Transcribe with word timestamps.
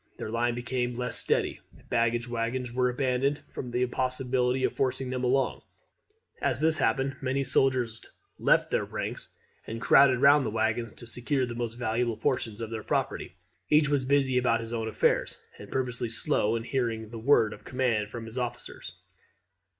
Their 0.17 0.29
line 0.29 0.55
became 0.55 0.95
less 0.95 1.15
steady; 1.15 1.61
baggage 1.91 2.27
waggons 2.27 2.73
were 2.73 2.89
abandoned 2.89 3.43
from 3.47 3.69
the 3.69 3.83
impossibility 3.83 4.63
of 4.63 4.73
forcing 4.73 5.11
them 5.11 5.23
along; 5.23 5.61
and, 6.41 6.49
as 6.49 6.59
this 6.59 6.79
happened, 6.79 7.17
many 7.21 7.43
soldiers 7.43 8.03
left 8.39 8.71
their 8.71 8.83
ranks 8.83 9.37
and 9.67 9.79
crowded 9.79 10.17
round 10.19 10.43
the 10.43 10.49
waggons 10.49 10.93
to 10.93 11.05
secure 11.05 11.45
the 11.45 11.53
most 11.53 11.75
valuable 11.75 12.17
portions 12.17 12.61
of 12.61 12.71
their 12.71 12.81
property; 12.81 13.35
each 13.69 13.89
was 13.89 14.05
busy 14.05 14.39
about 14.39 14.59
his 14.59 14.73
own 14.73 14.87
affairs, 14.87 15.37
and 15.59 15.69
purposely 15.69 16.09
slow 16.09 16.55
in 16.55 16.63
hearing 16.63 17.11
the 17.11 17.19
word 17.19 17.53
of 17.53 17.63
command 17.63 18.09
from 18.09 18.25
his 18.25 18.39
officers. 18.39 18.95